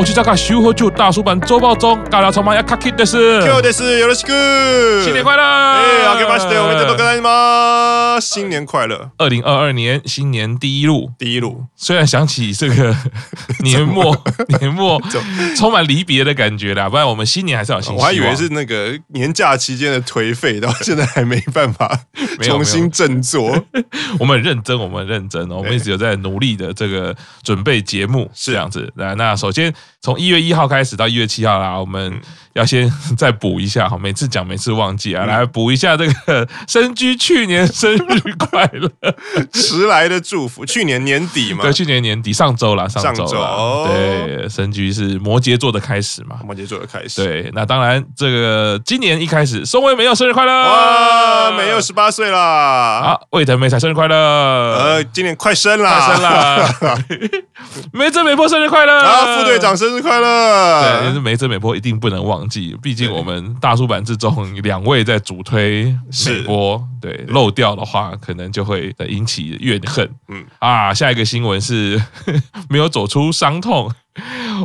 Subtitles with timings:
[0.00, 5.42] 我去再看《修和旧大叔版周报中》，大家充满要卡气的是，今日的是よろしく，新年快乐！
[5.42, 9.10] 哎，あけましておめでとうございます，新年快乐！
[9.18, 11.66] 二零二二年新年第一路，第一路。
[11.76, 12.96] 虽然想起这个
[13.62, 14.16] 年末，
[14.58, 14.98] 年末
[15.54, 17.94] 充满离别的感觉啦，不然我们新年还是有新。
[17.94, 22.00] 我还以为是那个年假期间的颓废，到现在还没办法
[22.40, 23.66] 重新振作。
[24.18, 28.90] 我们很认真，我们很认真哦，我们一直有在努力的这个准备节目，是这样子。
[28.96, 29.70] 来，那首先。
[30.00, 32.20] 从一月一号开始到一月七号啦，我们
[32.54, 38.90] 要先再补一下哈，每次讲每次忘记啊，来补一下这个深居去年生日快乐，
[39.52, 40.66] 迟来的祝福。
[40.66, 47.24] 去年年底嘛，对，去年年底上周啦，上周啦，对，深居是摩羯座的开始嘛，摩羯座的开始。
[47.24, 56.98] 对，那当然这个今年一开始，松尾没有生日快乐，哇，没有十八岁啦，啊，魏德美才生日快乐，呃，今年快生啦，快生啦，
[57.92, 70.08] 梅泽美波生日快乐，啊，副队长生日快乐，对，就是梅泽美波一定不能忘记，毕竟我们大叔版之中两位在主推美播，对，漏掉的话可能就会引起怨恨。
[70.28, 72.00] 嗯啊，下一个新闻是
[72.68, 73.90] 没有走出伤痛，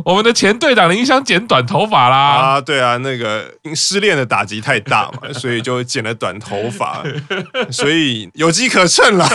[0.04, 2.16] 我们的前队长林香剪短头发啦。
[2.16, 7.02] 啊，对啊，那个失恋的打击太大嘛， 所以就剪了短头发，
[7.70, 9.28] 所以有机可乘了。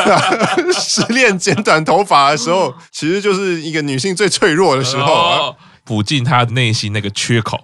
[0.73, 5.53] 失恋剪短头发的时候，其实就是一个女性最脆弱的时候啊。
[5.91, 7.59] 补进他内心那个缺口。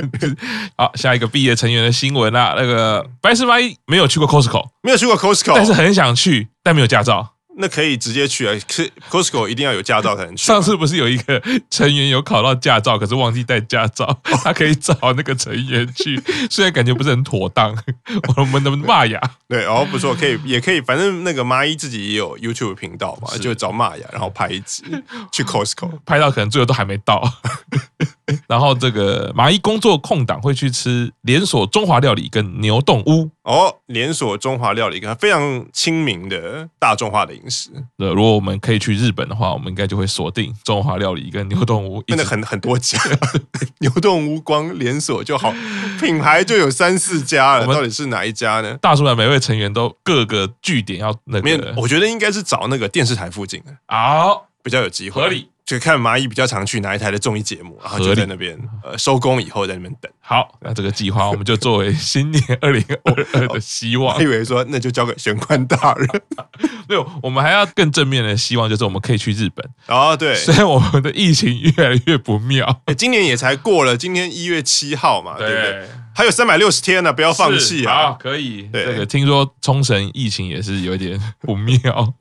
[0.76, 7.35] 好，下一个毕业成员的新闻啦，那个白石麻衣没有去过 Costco，没有去过 Costco，但是很想去，但没有驾照。
[7.58, 10.44] 那可以直接去啊，可 Costco 一定要有驾照才能去。
[10.44, 17.76] 上次不是有一个成员有考到驾照，可是忘记带驾照，他可以找那个成员去， 虽然感觉不是很妥当，
[18.36, 19.20] 我们能不能骂呀？
[19.48, 24.84] 对，哦，不错，可以，也可以，反正那个麻衣自己也有 YouTube 频道嘛，就找骂呀，然后拍一集
[25.32, 27.22] 去 Costco，拍到可能最后都还没到。
[28.48, 37.70] 然后这个麻衣工作空档会去吃连锁中华料理跟牛洞屋哦，连锁中华料理跟非常亲民的大众化的饮食。
[37.98, 42.98] 那，如果我们可以去日本的话，我们应该就会锁定中华料理跟牛洞屋，真的很很多家，
[43.78, 45.54] 牛洞屋光连锁就好，
[46.00, 48.76] 品牌就有三四家了，到底是哪一家呢？
[48.82, 55.48] 大叔的每位成员都各个据点要那个，我觉得应该是找那个电视台附近的，好，比较有机会，合理。
[55.66, 60.10] 就看蚂蚁比较常去哪一台的综艺节目，然后就在那边呃收工以后在那边等。
[60.20, 64.14] 好，那这个计划我们就作为新年二零二二的希望。
[64.16, 66.08] 我以为说那就交给玄关大人，
[66.88, 69.68] 没有，我们还要更正面的希望，就是我们可以去日本。
[69.88, 75.88] 哦，对，虽然我们的疫情越来越不妙，今年也才过了，今天一月七号嘛，对不对？
[76.16, 78.16] 还有三百六十天呢，不要放弃啊！
[78.18, 82.14] 可以，对，这个听说冲绳疫情也是有点不妙，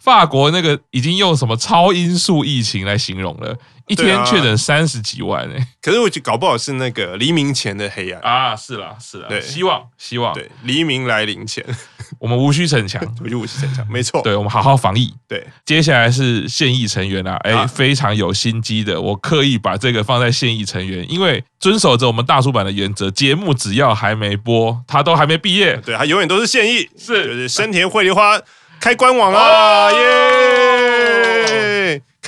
[0.00, 3.54] 法国那个已经用什么超音速疫情来形容了。
[3.86, 8.20] 一天确诊三十几万哎、欸，可是我觉搞不好是那个黎明前的黑暗。
[8.22, 8.56] 啊！
[8.56, 10.32] 是啦，是啦，对，希望希望。
[10.32, 11.64] 对黎明来临前，
[12.18, 15.12] 我们无需逞强， 我就无需逞强，没错，对，我们好好防疫。
[15.28, 27.24] 对，接下来是现役成员啊，哎、欸，非常有心机的，我刻意把这个放在现役成员，因为遵守着我们大叔版的原则，节目只要还没播，他都还没毕业，对，他永远都是现役，是。
[27.26, 28.40] 就是深田绘梨花
[28.80, 30.33] 开官网啦，耶！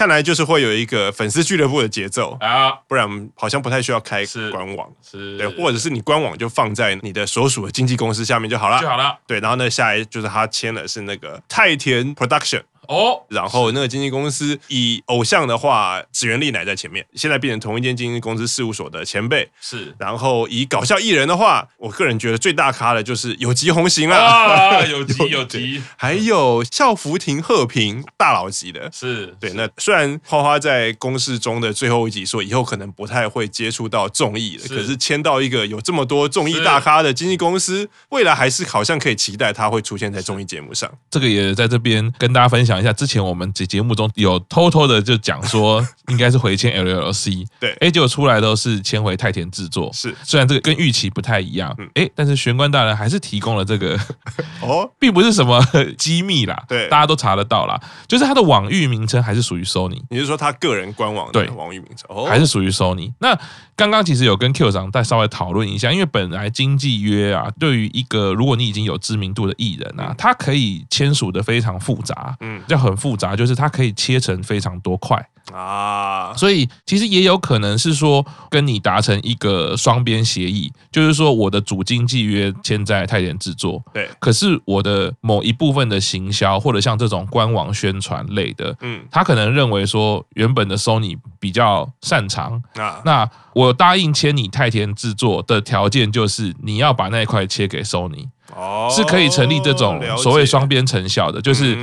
[0.06, 5.36] 看来就是会有一个粉丝俱乐部的节奏啊，不然好像不太需要开官网，是。
[5.36, 9.18] 对，或者是你官网就放在你的所属的经纪公司下面就好了，就好了。
[9.26, 12.62] 对，然后呢，下来就是他签的是那个太田 Production。
[12.88, 19.94] 哦，然后那个经纪公司以偶像的话，指原莉乃在前面，现在变成同一间经纪公司事务所的前辈是。
[19.98, 29.52] 然后以搞笑艺人的话，我个人觉得最大咖的就是有吉弘行了啊， 有吉有吉，还有孝福亭贺平大佬级的，是对。
[29.54, 40.90] 那虽然花花在公示中的最后一集说以后可能不太会接触到综艺了，可是签到一个有这么多综艺大咖的经纪公司，未来还是好像可以期待他会出现在综艺节目上。
[41.10, 42.75] 这个也在这边跟大家分享。
[42.76, 53.98] 讲一下，之前我们节节目中有偷偷的就讲说，应该是回迁 LLC，对，哎，结果出来都是迁回太田制作，是，虽然这个跟预期不太一样，哎，但是玄关大人还是提供了这个，
[54.60, 55.64] 哦， 并不是什么
[55.96, 62.26] 机密啦，对，大家都查得到啦，就是他的网域名称还是属于 Sony，你是说他个人官网的网域名称，哦。
[62.26, 63.12] 还是属于 Sony？
[63.20, 63.38] 那
[63.76, 72.60] 刚刚其实有跟 Q 长再稍微讨论一下，因为本来经纪约啊，对于一个如果你已经有知名度的艺人啊，他可以签署的非常复杂，嗯。
[72.66, 75.16] 就很复杂，就是他可以切成非常多块。
[75.52, 75.95] 啊，
[76.36, 98.28] 所以其实也有可能是说跟你达成一个双边协议，就是说我的主经纪约签在泰田制作，对，可是我的某一部分的行销或者像这种官网宣传类的，嗯，他可能认为说原本的 Sony 比较擅长啊，那我答应签你泰田制作的条件就是你要把那一块切给 Sony。
[98.54, 101.74] 哦，是可以成立这种所谓双边成效的，就是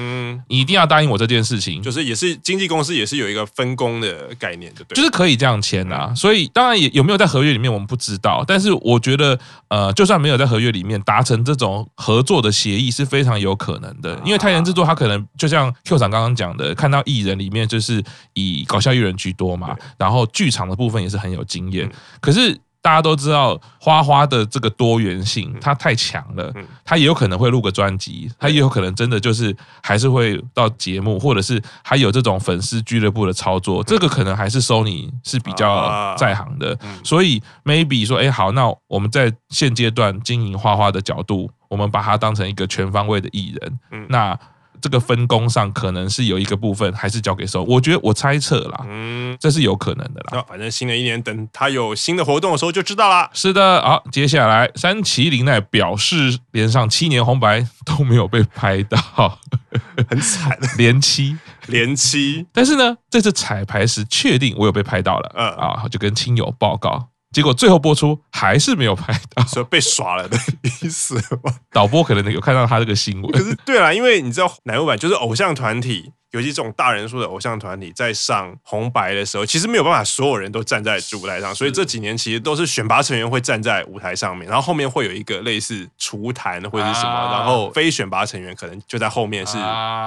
[0.48, 6.14] 你一定要答应我这件事情，就是也是经纪公司也是有一个分工的概念，对，就是可以这样签啊。
[6.16, 9.38] 所以当然也有没有在合约里面我们不知道，但是我觉得
[9.68, 21.90] 呃，就算没有在合约里面达成这种合作的协议是非常有可能的，因为太田制作他可能就像 Q 厂刚刚讲的，看到艺人里面就是以搞笑艺人居多嘛，然后剧场的部分也是很有经验，
[22.22, 22.58] 可是。
[22.84, 26.54] 大家都知道花花的这个多元性，它太强了。
[26.84, 33.82] 它也有可能会录个专辑，它也有可能真的就是还是会到节目，或者是还有这种粉丝俱乐部的操作。
[33.82, 36.78] 这个可能还是 Sony 是比较在行的。
[37.06, 44.08] 所以 maybe 说，哎，好，那我们在现阶段经营花花的角度，我们把它当成一个全方位的艺人。
[44.10, 44.38] 那。
[44.84, 50.32] 这个分工上可能是有一个部分还是交给收，我觉得我猜测啦，嗯，这是有可能的啦。
[50.34, 53.30] 那反正新的一年等他有新的活动的时候就知道啦。
[53.32, 59.40] 是的，好，接下来山崎绫奈表示连上七年红白都没有被拍到，
[60.10, 61.38] 很惨， 连七
[61.68, 62.46] 连七。
[62.52, 67.08] 但是呢，这次彩排时确定我有被拍到了，嗯啊，就跟亲友报告。
[67.34, 71.54] 结果最后播出还是没有拍到，所以被耍了的意思吗？
[71.72, 73.32] 导播可能有看到他这个新闻。
[73.32, 76.14] 可是对啦，因为你知道奶油版就是偶像团体。
[76.34, 89.54] 尤其这种大人数的偶像团体在上红白的时候，其实没有办法所有人都站在主舞台上，所以这几年其实都是选拔成员会站在舞台上面，然后后面会有一个类似厨坛或者是什么，然后非选拔成员可能就在后面是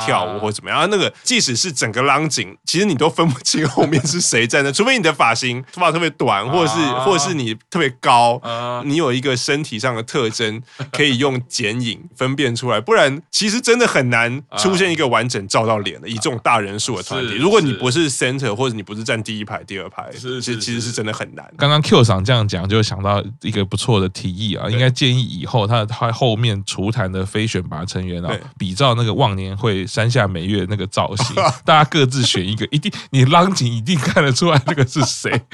[0.05, 0.89] 跳舞或怎么样。
[0.91, 8.43] 那个即使是整个浪景，其实你都分不清后面是谁站的，除非你的发型头发特别短，或者是或者是你特别高，
[8.85, 16.16] 你有一个身体上的特征可以用剪影分辨出来，不然其实真的很难出现 一个完整照到脸的。
[16.17, 21.45] 这种大人数的团体，如果你不是 center 或者你不是站第一排、第二排，是其实其实是真的很难。
[21.57, 31.35] 刚刚 Q 赏这样讲，就想到一个不错的提议啊，应该建议以后他他后面厨坛的非选拔成员啊，比照那个忘年会山下美月那个造型，
[31.65, 35.31] 大家各自选一个，一定你浪景一定看得出来这个是谁。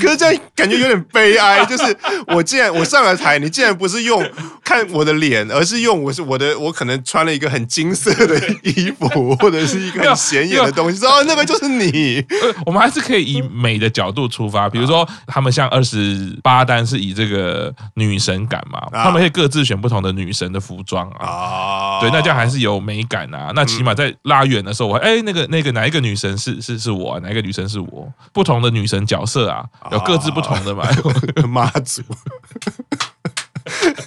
[0.00, 1.96] 可是这样感觉有点悲哀， 就是
[2.28, 4.28] 我既然我上了台，你竟然不是用
[4.64, 8.89] 看我的脸，而是用我是我的我可能穿了一个很金色的衣。
[9.38, 12.24] 或者是一个很显眼的东西，哦，那个就是你。
[12.66, 22.00] 我们还是可以以美的角度出发，比如说他们像二十八单是以这个女神感嘛，他们可以各自选不同的女神的服装啊。
[22.00, 23.52] 对，那这样还是有美感啊。
[23.54, 28.12] 那起码在拉远的时候，我哎，那个那个哪一个女神是是是我，哪一个女神是我？
[28.32, 30.86] 不同的女神角色啊，有各自不同的嘛。
[31.48, 32.02] 妈祖。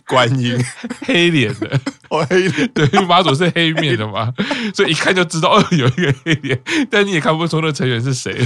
[0.07, 0.57] 观音
[1.06, 1.80] 黑脸的，
[2.13, 4.31] 哦黑脸，对，因为妈祖是黑面的嘛，
[4.74, 8.45] 所以一看就知道哦，有一个黑脸，但你也看不出那成员是谁。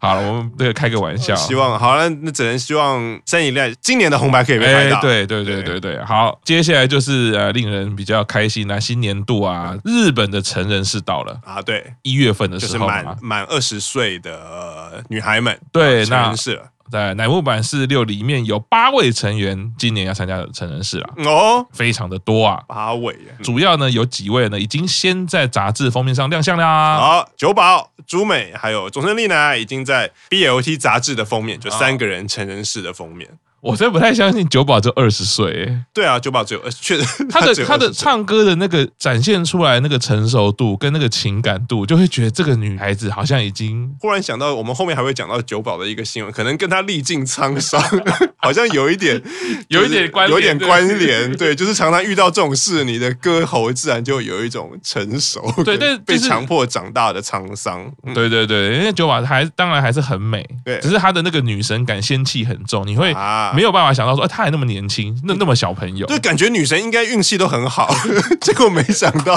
[0.00, 5.00] 好了，我们这个开个玩笑，希望好了，那只能希望山崎绫奈今年的红白可以被拍到。
[5.00, 16.62] 对对对对对，好，接下来就是呃，令人比较开心啊，新年度啊，日本的成人是到了啊，对，一月份的时候，满满二十岁的女孩们，对，成人式了。
[16.90, 33.28] 在乃木坂46里面有八位成员今年要参加的成人式了，哦，非常的多啊，八位，主要呢有几位呢已经先在杂志封面上亮相啦，好，九保、朱美还有总胜利呢已经在 BLT 杂志的封面，就三个人成人式的封面。
[33.60, 43.94] 我真不太相信九保就二十岁，哎，对啊，九保只有二十，确实 他的他的唱歌的那个展现出来那个成熟度跟那个情感度，就会觉得这个女孩子好像已经。
[44.00, 47.82] 忽然想到，我们后面还会讲到九保的一个新闻，可能跟他历尽沧桑，
[48.40, 49.20] 好像有一点，
[49.68, 63.52] 有一点关，有点关联，对，就是常常遇到这种事，你的歌喉自然就有一种成熟，对，但被强迫长大的沧桑，对对对，因为久保还当然还是很美，对，只是她的那个女神感仙气很重，你会啊。
[63.54, 67.94] 没有办法想到说，哎，他还那么年轻，那那么小朋友，就，感觉女神应该运气都很好，
[68.40, 69.34] 结果没想到，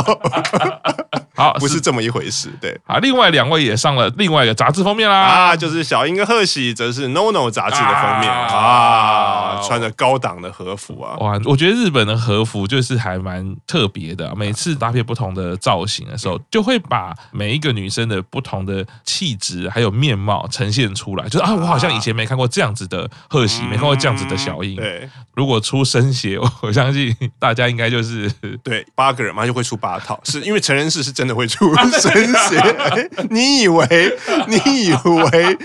[1.43, 2.51] 好，不是这么一回事。
[2.61, 23.93] 对，啊，另外两位也上了另外一个杂志封面啦，啊，就是小樱跟贺喜，则是 NONO 杂志的封面啊，穿着高档的和服啊，哇，我觉得日本的和服就是还蛮特别的，每次搭配不同的造型的时候，就会把每一个女生的不同的气质还有面貌呈现出来，就是啊，我好像以前没看过这样子的贺喜，没看过。
[24.03, 28.29] 这样子的小樱，对，如果出生鞋，我相信大家应该就是
[28.61, 32.11] 对八个人嘛，就会出八套，是因为成人式是真真的会出生
[32.47, 32.59] 血。
[32.59, 35.57] 欸、 你以为你以为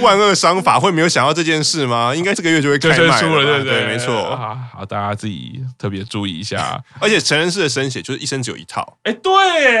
[0.00, 2.14] 万恶商法会没有想到这件事吗？
[2.14, 3.86] 应该这个月就会开卖了，对不对？
[3.86, 4.36] 没错。
[4.72, 6.80] 好，大家自己特别注意一下。
[7.00, 8.96] 而且成人式的生血就是一生只有一套。
[9.02, 9.32] 哎，对，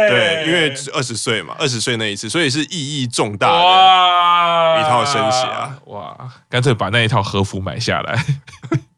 [0.08, 5.76] 对，因为二十岁嘛，二十岁那一次，所以是意义重大的哇，一套生血啊！
[5.86, 6.16] 哇，
[6.48, 8.24] 干脆把那一套和服买下来。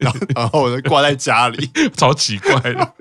[0.03, 2.93] 然后，然后我就挂在家里， 超奇怪的，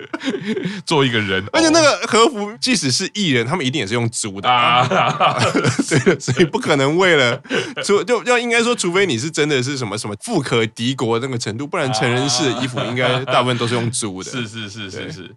[0.86, 1.44] 做一个人。
[1.52, 4.86] 而且那个和服，即使是艺人，他们一定也是用租的啊。
[5.88, 7.40] 对， 所以不可能为了
[7.84, 14.30] 除就要应该说，除非你是真的是什么什么富可敌国那个程度，不然成人式的衣服应该大部分都是用租的。
[14.30, 15.30] 是是是是是。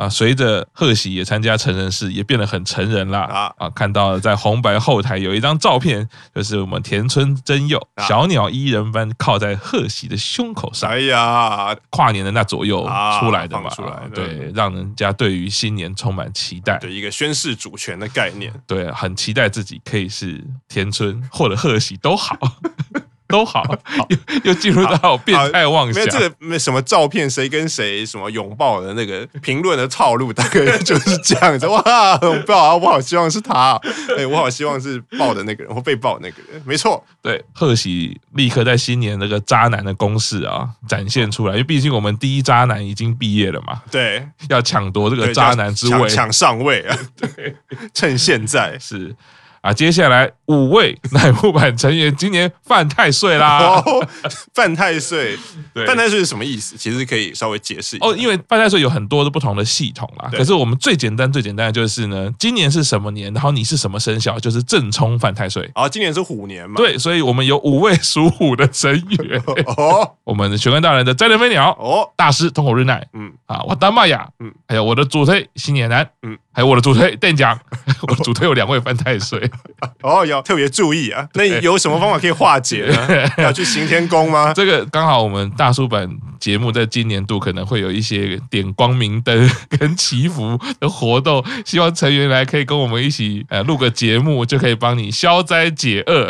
[0.00, 3.20] 啊，随着贺喜也参加成人式，也变得很成人啦。
[3.20, 7.78] 啊啊，看到了在红白后台有一张照片，就是我们田村真佑
[8.08, 10.88] 小鸟依人般靠在贺喜的胸口上。
[10.88, 12.82] 哎呀，跨年的那左右
[13.18, 22.38] 出来的嘛，出来对，让人家对于新年充满期待，对一个宣誓主权的概念，对，很期待自己可以是田村或者贺喜都好。
[23.30, 23.64] 都好，
[24.08, 25.94] 又又进入到变态妄想。
[25.94, 31.66] 没有这个没什么照片，谁跟谁什么拥抱的那个评论的套路，大概就是这样子。
[31.70, 33.80] 哇，不好，我好希望是他，
[34.18, 36.62] 哎，我好希望是抱的那个人或被抱的那个人。
[36.66, 43.82] 没错，对，贺喜立刻在新年那个渣男的攻势啊展现出来，因为毕竟我们第一渣男已经毕业了嘛。
[43.90, 46.98] 对，要抢夺这个渣男之位，抢上位啊！
[47.16, 47.54] 对，
[47.94, 49.14] 趁现在是。
[49.60, 53.58] 啊，接下来五位 乃木坂成员今年犯太岁啦！
[53.84, 54.08] 哦、
[54.54, 55.36] 犯太岁，
[55.74, 56.76] 对犯太岁是什么意思？
[56.78, 58.16] 其实可以稍微解释一下哦。
[58.16, 65.70] 因为犯太岁有很多的不同的系统啦，可是我们最简单、最简单的就是呢，今年是什么年，然后你是什么生肖，就是正冲犯太岁。
[65.74, 66.76] 啊，今年是虎年嘛？
[66.76, 69.42] 对，所以我们有五位属虎的成员
[69.76, 70.10] 哦。
[70.24, 76.38] 我们的玄关大人的斋藤飞鸟哦，大师通口日奈，嗯啊，我丹麦雅，嗯，还有我的主推新野男，嗯。
[76.52, 77.58] 还有我的主推店长，
[78.02, 79.49] 我的主推有两位犯太岁，
[80.02, 81.28] 哦，要特别注意啊。
[81.34, 83.28] 那有什么方法可以化解呢？
[83.42, 84.52] 要去行天宫吗？
[84.54, 96.28] 这个刚好我们大叔版节目在今年度可能会有一些点光明灯跟祈福的活动，希望成员来可以跟我们一起呃录个节目，就可以帮你消灾解厄。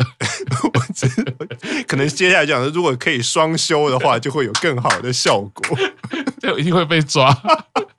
[1.87, 5.79] 可能接下来讲的，如果可以双修的话，就会有更好的效果。
[6.41, 7.37] 就一定会被抓。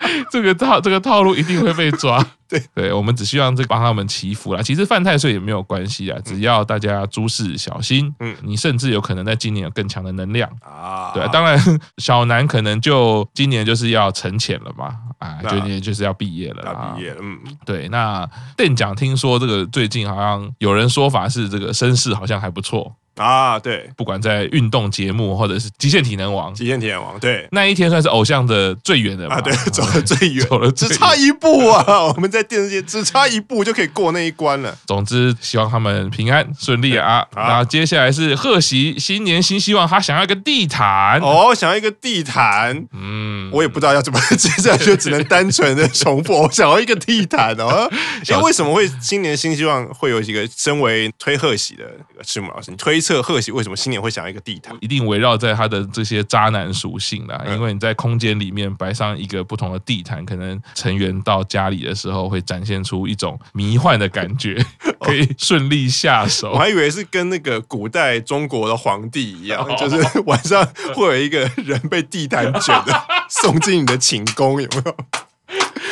[0.31, 2.23] 这个套这个套路一定会被抓。
[2.51, 4.61] 对对，我们只希望这帮他们祈福啦。
[4.61, 11.11] 其实犯太岁也没有关系啊，只要大家诸事小心，嗯，你甚至有可能在今年有更强的能量啊。
[11.13, 11.57] 对，当然
[11.99, 17.15] 小南可能就今年就是要沉潜了嘛，啊，就年就是要毕业了，要毕业。
[17.21, 17.87] 嗯，对。
[17.87, 22.93] 那店长听说这个最近好像有人说法是这个身世好像还不错。
[23.15, 32.03] 啊，对，不管在运动节目或者是极限体能王，极限体能王，对，那一天算是偶像的最远的啊，对，走了最远， 走了，只差一步啊！
[32.07, 34.75] 我们在电视界只差一步就可以过那一关了。
[34.87, 37.27] 总之，希望他们平安顺利啊！
[37.35, 47.91] 然后接下来是贺喜新年新希望，他想要一个地毯哦，想要一个地毯，嗯，我也不知道要怎么接下来， 就只能单纯的重复，我想要一个地毯哦。
[48.29, 51.83] 哎，为什么会新年新希望会有几个身为推贺喜的
[52.23, 53.00] 赤木老师，你推？
[53.01, 54.77] 测贺喜为什么新年会想要一个地毯？
[54.79, 64.63] 一定围绕在他的这些渣男属性啦，因为你在空间里面摆上一个不同的地毯，可能成员到家里的时候会展现出一种迷幻的感觉，
[65.01, 66.51] 可以顺利下手。
[66.51, 74.95] 我还以为是跟那个古代中国的皇帝一样，就是晚上会有一个人被地毯卷的 送进你的寝宫，有没有？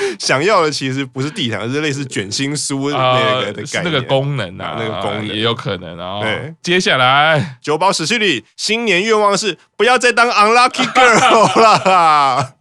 [0.19, 6.21] 想要的其实不是地毯，而是类似卷心书那个的概念，那个功能啊，那个功能也有可能啊。
[6.21, 12.53] 对，接下来九宝史诗里新年愿望是不要再当 unlucky girl 了，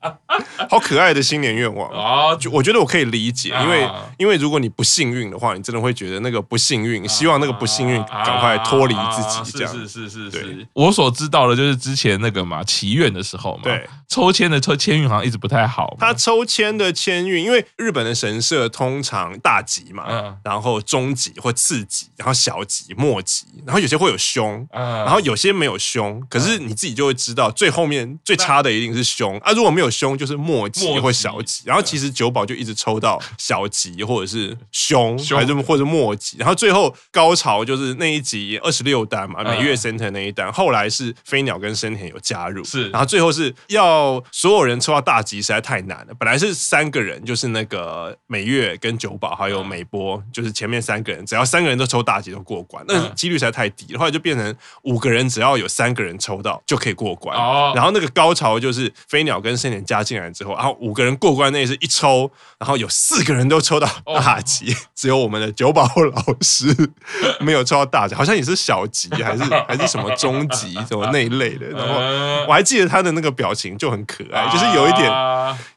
[0.68, 2.36] 好可爱的新年愿望啊！
[2.36, 3.88] 就我觉得我可以理解，因为
[4.18, 9.58] 因为如果你不幸运的话，你真的会觉得那个不幸运，希望那个不幸运赶快脱离自己。
[9.58, 15.96] 这样是是是是，我所知道的就是之前那个嘛祈愿的时候嘛，对，抽签的抽签运好像一直不太好。
[15.98, 17.37] 他抽签的签运。
[17.42, 26.20] 因为日本的神社通常大吉嘛，嗯、然后中吉或次吉，然后小吉、末吉，然后有些会有凶，嗯、然后有些没有凶。
[26.28, 29.52] 可是你自己就会知道，最后面最差的一定是凶啊！
[29.52, 31.62] 如果没有凶，就是末吉或小吉。
[31.66, 36.36] 然后其实九保就一直抽到小吉或者是凶，凶还是或者末吉。
[36.38, 40.52] 然后最后高潮就是那一集二十六单嘛，每月 center 那一单。
[40.52, 47.22] 后来是飞鸟跟生田有加入，是，然后最后是要所有人抽到大吉实在太难了，本来是三个人。
[47.28, 57.36] 就是那个美月跟九保还有美波，就是前面三个人，只要三个人都抽大吉都过关，那几率实在太低，后来就变成五个人，只要有三个人抽到就可以过关。
[57.36, 57.74] 哦。
[57.76, 66.74] 然后那个高潮就是飞鸟跟盛田加进来之后，然后五个人过关那是一抽，然后有四个人都抽到大吉，只有我们的九保老师
[67.40, 71.66] 没有抽到大吉，好像也是小吉还是还是什么中吉什么那一类的。
[71.68, 71.94] 然后
[72.48, 75.10] 我还记得他的那个表情就很可爱，就是有一点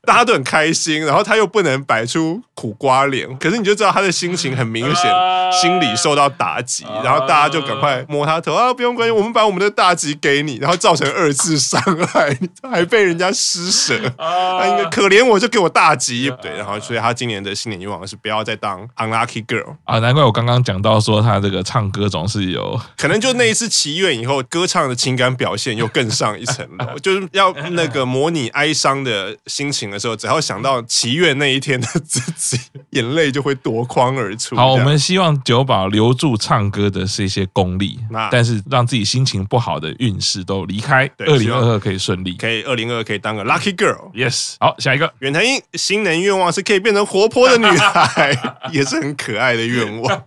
[0.03, 5.11] 大家都很开心，然后他又不能摆出苦瓜脸，可是你就知道他的心情很明显，
[5.51, 12.37] 心里受到打击，然后大家就赶快摸他头啊，不用关心，我们把我们的大吉给你，然后造成二次伤害，
[12.69, 14.65] 还被人家施舍，啊。
[14.67, 32.59] 应该可怜我就给我大吉，对，然后所以他今年的新年愿望是不要再当 unlucky girl 啊，难怪我刚刚讲到说他这个唱歌总是有，可能就那一次祈愿以后，歌唱的情感表现又更上一层楼， 就是要那个模拟哀伤的心情的时候，只要想到祈愿那一天的自己，
[32.91, 34.55] 眼泪就会夺眶而出。
[34.55, 41.09] 好，我们希望九宝留住唱歌的是一些功力，那但是让自己心情不好的运势都离开。
[41.19, 44.11] 二零二二可以顺利，可以二零二二可以当个 lucky girl。
[44.13, 48.37] Yes，好，下一个远藤英新年愿望是可以变成活泼的女孩，
[48.71, 50.23] 也是很可爱的愿望。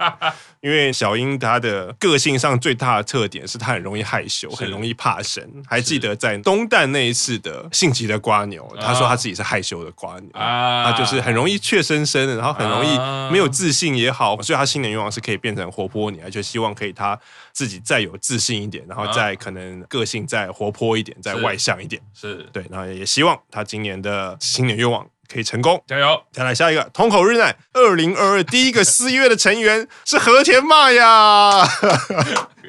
[0.65, 5.47] 因为小英她的个性上最大的特点是她很容易害羞，很容易怕生。
[5.69, 12.97] 还记得在东旦那一次的性急的瓜牛，她说她自己是害羞的瓜牛，她就是很容易怯生生的，然后很容易
[13.31, 17.19] 没有自信也好，所以她新年愿望是可以变成活泼女孩，就希望可以她
[17.53, 22.01] 自己再有自信一点，然后再可能个性再活泼一点，再外向一点。
[22.15, 25.07] 是对，然后也希望她今年的新年愿望。
[25.33, 26.23] 可以成功，加油！
[26.33, 31.67] 再来下一个，通口日奈，二零二二第一个私约的成员是和田玛雅。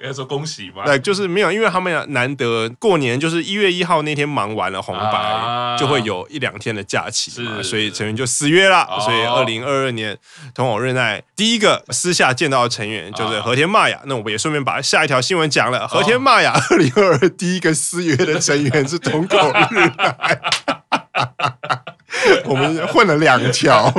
[0.03, 0.83] 要说恭喜吗？
[0.85, 7.31] 对，就是没有，因为他们难得过年，就是一月一号那天忙完了红白，啊、就会有一两天的假期
[7.63, 8.81] 所以成员就私约了。
[8.83, 10.15] 哦、所以二零二二年
[10.53, 13.97] 樋口日奈第一个私下见到的成员就是和田玛雅。
[13.97, 20.39] 哦、那我们也顺便把下一条新闻讲了，和田玛雅二零二二第一个私约的成员是樋口日奈。
[22.45, 23.91] 我们混了两条，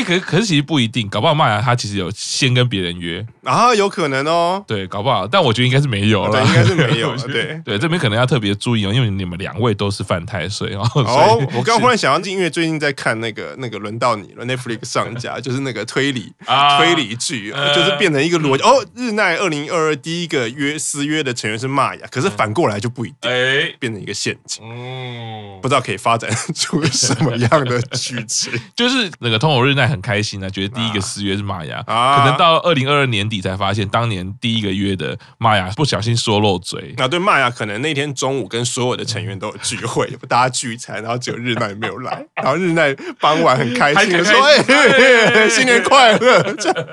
[0.00, 4.64] 哎，可是可是其实不一定，搞不好玛雅他其实有先跟别人约啊，有可能哦。
[4.66, 7.22] 对，搞不好，但我觉得应该是没有了，对，应该是没有 了。
[7.24, 10.82] 对对，这边可能要特别注意哦，因为你们两位都是犯太岁哦。
[10.94, 16.32] 哦，我刚忽然想到，因为最近在看那个那个轮到你了，Netflix 上架，就是那个推理
[16.78, 18.62] 推理剧，就是变成一个逻辑。
[18.62, 24.62] 哦，日奈二零二二第一个约私约的成员是玛雅，可是反过来就不一定，哎，变成一个陷阱。
[24.64, 28.52] 嗯，不知道可以发展 出什么样的剧情？
[28.76, 36.94] 就是那个通口日奈很开心啊，觉得第一个私约是玛雅，啊、可能到二零二二年底才发现，当年第一个约的玛雅不小心说漏嘴。
[36.96, 46.42] 那对玛雅，可能那天中午跟所有的成员都有聚会，大家聚餐，然后只有日奈没有来， 然后日奈傍晚很开心的说：“哎，新年快乐！”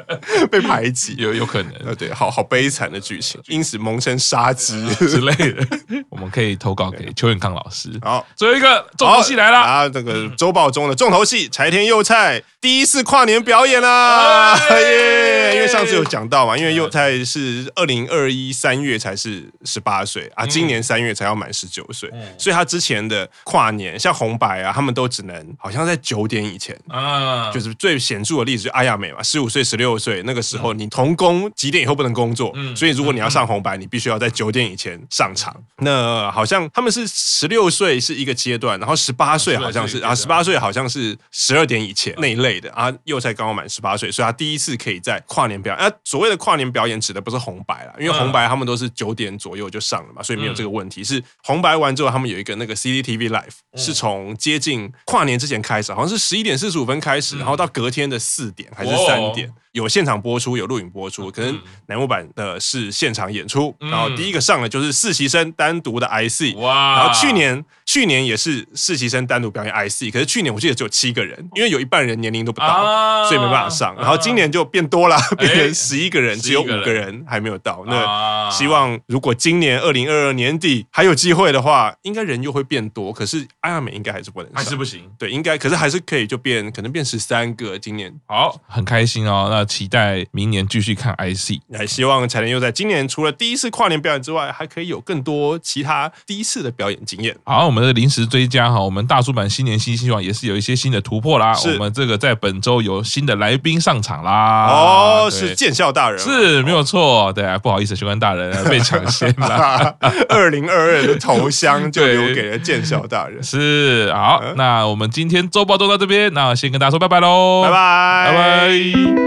[0.50, 1.72] 被排挤，有有可能。
[1.88, 5.66] 啊，对，好好悲惨的剧情，因此萌生杀机 之类的。
[6.10, 7.92] 我们可以投稿给邱永康老师。
[8.02, 9.90] 好，最后一个重头戏来了啊！
[9.90, 14.58] 这个周报中的重头戏，柴田佑菜第一次跨年表演啦！
[14.80, 15.37] 耶！
[15.54, 35.56] 因为上次有讲到嘛，因为佑才是二零二一三月才是十八岁啊，今年三月才要满十九岁，所以他之前的跨年，像红白啊，他们都只能好像在九点以前啊，就是最显著的例子，就阿亚美嘛，十五岁、十六岁那个时候，你童工几点以后不能工作，所以如果你要上红白，你必须要在九点以前上场。
[35.78, 45.88] 那好像他们是十六岁是一个阶段，然后十八岁好像是啊，十八岁好像是十二点以前那一类的啊，佑菜刚好满十八岁，所以他第一次可以在跨年表演。
[45.88, 51.04] 啊，所谓的跨年表演指的不是红白啦，因为红白他们都是九点左右就上了嘛，所以没有这个问题。
[51.04, 59.54] 是红白完之后，他们有一个那个 CCTV Live，是从接近跨年之前开始，好像是十一点四十五分开始，然后到隔天的四点还是三点。
[59.78, 63.76] 有现场播出，有录影播出，可能乃木版的是现场演出。
[63.80, 66.98] 然后第一个上的就是实习生单独的 IC，哇！
[66.98, 73.96] 然后去年去年也是实习生单独表演 IC，可是去年我记得只有七个人，因为有一半人年龄都不到，所以没办法上。
[73.98, 77.84] 然后今年就变多了，变成十一个人，只有五个人还没有到。
[77.86, 83.14] 那希望如果今年二零二二年底还有机会的话，应该人又会变多。
[83.14, 85.04] 可是阿亚美应该还是不能上，还是不行。
[85.20, 87.78] 对，应该可是还是可以就变，可能变十三个。
[87.78, 89.50] 今年好，很开心哦。
[89.52, 91.60] 那期待明年继续看 IC。
[91.68, 97.36] 也希望柴田佑在今年除了第一次跨年表演之外，还可以有更多其他第一次的表演经验。
[97.44, 101.54] 好，我们的临时追加哈，我们大叔版新年新希望也是有一些新的突破啦。
[101.66, 104.68] 我们这个在本周有新的来宾上场啦。
[104.68, 107.32] 哦，是见笑大人，是没有错。
[107.34, 109.96] 对啊，不好意思，玄关大人被抢先了。
[110.30, 113.42] 二零二二的头香就留给了见笑大人。
[113.44, 119.27] 是好，那我们今天周报都到这边，那先跟大家说拜拜喽，拜拜，拜拜。